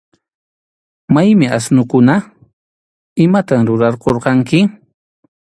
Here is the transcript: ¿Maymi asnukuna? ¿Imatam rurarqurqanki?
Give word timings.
¿Maymi 1.13 1.45
asnukuna? 1.57 2.15
¿Imatam 3.25 3.61
rurarqurqanki? 3.67 4.59